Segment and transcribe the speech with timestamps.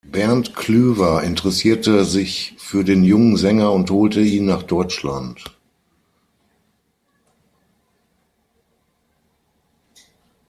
[0.03, 5.43] Bernd Clüver interessierte sich für den jungen Sänger und holte ihn nach Deutschland.